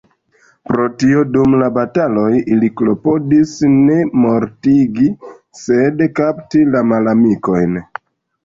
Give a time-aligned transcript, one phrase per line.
[0.69, 5.11] Pro tio dum bataloj ili klopodis ne mortigi,
[5.61, 7.79] sed kapti la malamikojn.